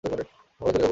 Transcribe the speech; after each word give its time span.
সকালে 0.03 0.23
চলে 0.61 0.71
যাব। 0.75 0.89